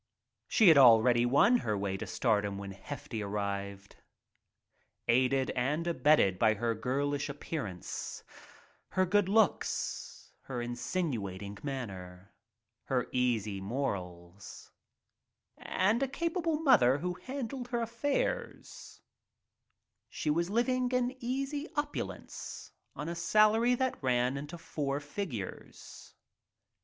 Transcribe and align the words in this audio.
She 0.47 0.69
had 0.69 0.79
already 0.79 1.27
won 1.27 1.57
her 1.57 1.77
way 1.77 1.95
to 1.97 2.07
stardom 2.07 2.57
when 2.57 2.71
Hefty 2.71 3.21
arrived. 3.21 3.97
Aided 5.07 5.51
and 5.51 5.85
abetted 5.85 6.39
by 6.39 6.55
her 6.55 6.73
girlish 6.73 7.29
appearance, 7.29 8.23
her 8.93 9.05
good 9.05 9.29
looks, 9.29 10.31
her 10.45 10.59
insinuating 10.59 11.59
manner, 11.61 12.33
her 12.85 13.09
easy 13.11 13.61
morals^— 13.61 14.71
and 15.59 16.01
a 16.01 16.07
capable 16.07 16.57
mother 16.59 16.97
who 16.97 17.13
handled 17.13 17.67
her 17.67 17.81
affairs— 17.83 19.01
she 20.09 20.31
was 20.31 20.49
living 20.49 20.91
in 20.93 21.15
easy 21.19 21.67
opulence 21.75 22.71
on 22.95 23.07
a 23.07 23.13
salary 23.13 23.75
that 23.75 24.01
ran 24.01 24.35
into 24.35 24.57
four 24.57 24.99
figures. 24.99 26.15